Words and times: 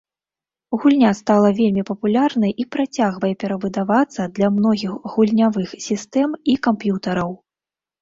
Гульня 0.85 1.11
стала 1.19 1.49
вельмі 1.59 1.83
папулярнай 1.89 2.51
і 2.65 2.67
працягвае 2.77 3.33
перавыдавацца 3.45 4.21
для 4.41 4.53
многіх 4.59 4.91
гульнявых 5.15 5.81
сістэм 5.89 6.29
і 6.53 6.61
камп'ютараў. 6.69 7.31